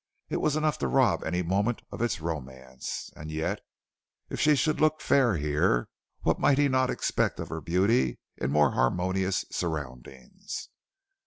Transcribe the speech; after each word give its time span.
It 0.29 0.41
was 0.41 0.55
enough 0.55 0.79
to 0.79 0.87
rob 0.87 1.23
any 1.23 1.43
moment 1.43 1.83
of 1.91 2.01
its 2.01 2.21
romance. 2.21 3.11
And 3.15 3.29
yet, 3.29 3.61
if 4.31 4.39
she 4.39 4.55
should 4.55 4.81
look 4.81 4.99
fair 4.99 5.37
here, 5.37 5.89
what 6.23 6.39
might 6.39 6.57
he 6.57 6.67
not 6.67 6.89
expect 6.89 7.39
of 7.39 7.49
her 7.49 7.61
beauty 7.61 8.17
in 8.35 8.49
more 8.49 8.71
harmonious 8.71 9.45
surroundings. 9.51 10.69